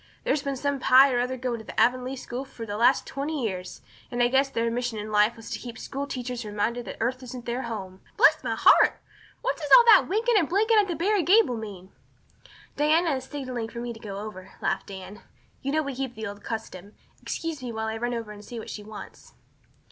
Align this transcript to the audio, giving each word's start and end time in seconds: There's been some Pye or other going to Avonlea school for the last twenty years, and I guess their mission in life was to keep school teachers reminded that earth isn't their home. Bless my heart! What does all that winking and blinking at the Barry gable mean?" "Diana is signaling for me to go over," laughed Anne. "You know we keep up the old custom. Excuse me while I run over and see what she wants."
There's 0.23 0.41
been 0.41 0.55
some 0.57 0.79
Pye 0.79 1.11
or 1.13 1.19
other 1.19 1.37
going 1.37 1.63
to 1.63 1.79
Avonlea 1.79 2.15
school 2.15 2.43
for 2.43 2.65
the 2.65 2.75
last 2.75 3.05
twenty 3.05 3.43
years, 3.45 3.81
and 4.09 4.23
I 4.23 4.29
guess 4.29 4.49
their 4.49 4.71
mission 4.71 4.97
in 4.97 5.11
life 5.11 5.35
was 5.37 5.51
to 5.51 5.59
keep 5.59 5.77
school 5.77 6.07
teachers 6.07 6.43
reminded 6.43 6.85
that 6.85 6.97
earth 6.99 7.21
isn't 7.21 7.45
their 7.45 7.61
home. 7.61 8.01
Bless 8.17 8.43
my 8.43 8.55
heart! 8.57 8.99
What 9.43 9.57
does 9.57 9.69
all 9.77 9.85
that 9.85 10.07
winking 10.09 10.39
and 10.39 10.49
blinking 10.49 10.79
at 10.79 10.87
the 10.87 10.95
Barry 10.95 11.21
gable 11.21 11.55
mean?" 11.55 11.91
"Diana 12.77 13.11
is 13.17 13.25
signaling 13.25 13.69
for 13.69 13.79
me 13.79 13.93
to 13.93 13.99
go 13.99 14.17
over," 14.17 14.53
laughed 14.59 14.89
Anne. 14.89 15.21
"You 15.61 15.71
know 15.71 15.83
we 15.83 15.93
keep 15.93 16.13
up 16.13 16.15
the 16.15 16.25
old 16.25 16.43
custom. 16.43 16.95
Excuse 17.21 17.61
me 17.61 17.71
while 17.71 17.85
I 17.85 17.95
run 17.97 18.15
over 18.15 18.31
and 18.31 18.43
see 18.43 18.57
what 18.57 18.71
she 18.71 18.81
wants." 18.81 19.35